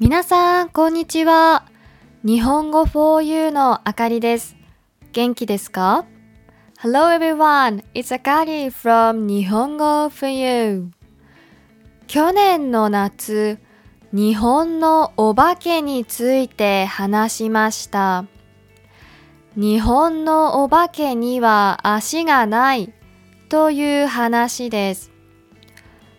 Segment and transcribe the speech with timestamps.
[0.00, 1.66] 皆さん、こんにちは。
[2.24, 4.56] 日本語 4U のあかりです。
[5.12, 6.06] 元気ですか
[6.80, 10.88] ?Hello everyone, it's Akari from 日本語 4U。
[12.06, 13.58] 去年の夏、
[14.10, 18.24] 日本のお化けについて話しました。
[19.54, 22.94] 日本のお化けには足がない
[23.50, 25.10] という話です。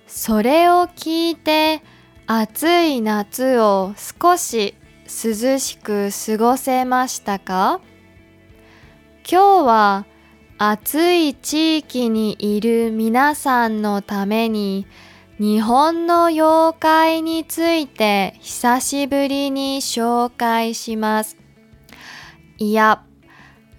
[0.05, 1.81] それを聞いて
[2.27, 4.75] 暑い夏を少し
[5.05, 7.81] 涼しく過ごせましたか？
[9.29, 10.05] 今日は
[10.57, 14.87] 暑い地域にいる皆さんのために
[15.39, 21.35] 日本の妖怪について久しぶりに紹介します。
[22.59, 23.03] いや、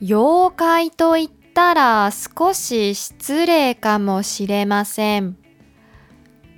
[0.03, 5.37] 妖怪と言ったら少し失礼かもしれません。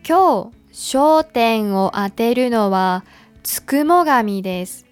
[0.08, 3.04] 今日焦点を当てるのは
[3.44, 4.84] つくも神です。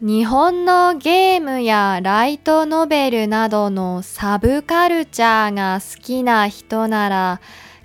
[0.00, 7.40] 日本のゲームやライトノベルなどのサブカルチャーが好きな人なら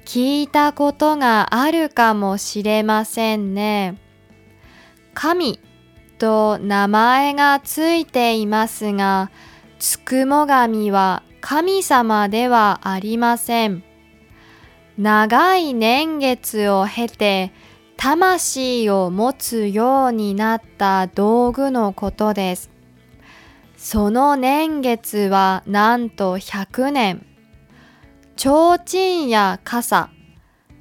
[0.05, 3.99] 聞いたことがあるかもしれませんね。
[5.16, 5.59] 神
[6.20, 9.31] と名前がついていますが、
[9.80, 13.95] つくも神は神様ではありません。
[14.98, 17.52] 長い年月を経て
[17.98, 22.70] 魂を持つようになった道具のことです。
[23.78, 27.26] その年月はなんと100年。
[28.38, 30.10] 提灯や傘、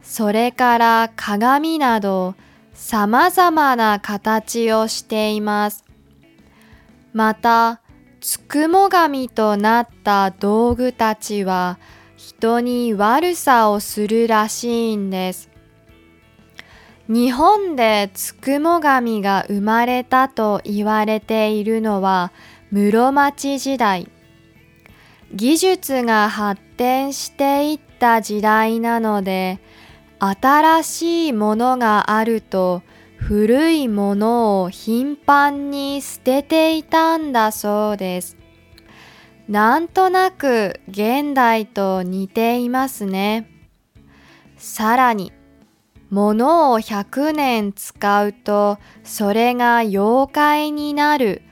[0.03, 2.35] それから鏡など
[2.73, 5.85] 様々な形をしています。
[7.12, 7.81] また、
[8.20, 11.79] つくも神となった道具たちは
[12.27, 15.50] 人に悪さをするらしいんです。
[17.06, 22.33] 日本でつくも神が生まれたと言われているのは
[22.70, 24.08] 室町時代。
[25.34, 29.61] 技術が発展していった時代なので、
[30.18, 32.83] 新しいものがあると
[33.17, 38.43] 古いものを頻繁に捨てていたんだそうです。
[39.48, 43.50] なんとなく現代と似ていますね。
[44.56, 45.32] さらに、
[46.10, 51.42] 物を100年使うとそれが妖怪になる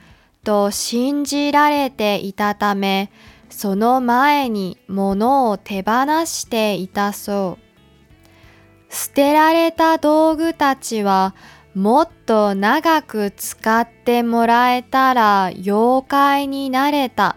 [0.44, 3.10] と信じられていたため、
[3.50, 8.94] その前に物を手放していたそう。
[8.94, 11.34] 捨てられた道具たちは
[11.74, 17.36] もっと長く使ってもらえたら妖怪になれた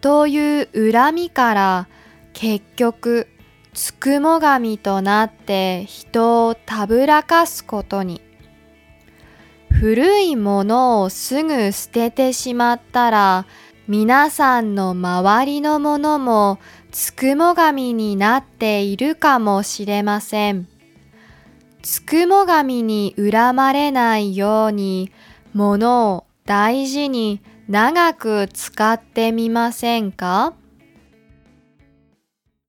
[0.00, 1.88] という恨みから
[2.32, 3.28] 結局
[3.74, 8.20] つくも神となって人をたぶらかすことに
[9.70, 13.46] 古いものをすぐ捨ててしまったら
[13.86, 16.58] 皆さんの周りのものも
[16.90, 20.68] つくも神になっているかもしれません。
[21.82, 25.12] つくも神に恨まれないように
[25.54, 30.54] 物を大事に長く使ってみませんか？